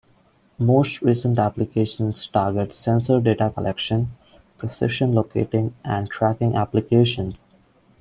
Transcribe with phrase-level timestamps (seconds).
[0.57, 4.07] Most recent applications target sensor data collection,
[4.57, 7.35] precision locating and tracking applications.